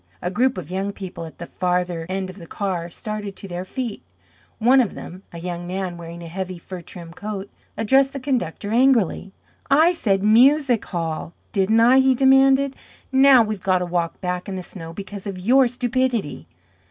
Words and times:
A 0.19 0.31
group 0.31 0.57
of 0.57 0.71
young 0.71 0.91
people 0.91 1.25
at 1.25 1.37
the 1.37 1.45
farther 1.45 2.07
end 2.09 2.31
of 2.31 2.39
the 2.39 2.47
car 2.47 2.89
started 2.89 3.35
to 3.35 3.47
their 3.47 3.63
feet. 3.63 4.01
One 4.57 4.81
of 4.81 4.95
them, 4.95 5.21
a 5.31 5.39
young 5.39 5.67
man 5.67 5.95
wearing 5.95 6.23
a 6.23 6.27
heavy 6.27 6.57
fur 6.57 6.81
trimmed 6.81 7.15
coat, 7.15 7.51
addressed 7.77 8.11
the 8.11 8.19
conductor 8.19 8.71
angrily. 8.71 9.31
"I 9.69 9.91
said, 9.93 10.23
'Music 10.23 10.83
Hall,' 10.85 11.33
didn't 11.51 11.81
I?" 11.81 11.99
he 11.99 12.15
demanded. 12.15 12.75
"Now 13.11 13.43
we've 13.43 13.61
got 13.61 13.77
to 13.77 13.85
walk 13.85 14.19
back 14.19 14.49
in 14.49 14.55
the 14.55 14.63
snow 14.63 14.91
because 14.91 15.27
of 15.27 15.37
your 15.39 15.67
stupidity!" 15.67 16.47